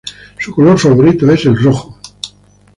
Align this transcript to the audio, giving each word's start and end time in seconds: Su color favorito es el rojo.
Su 0.39 0.55
color 0.55 0.79
favorito 0.79 1.29
es 1.31 1.45
el 1.45 1.55
rojo. 1.55 1.95